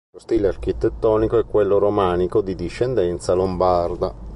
[0.15, 4.15] Lo stile architettonico è quello romanico di discendenza lombarda.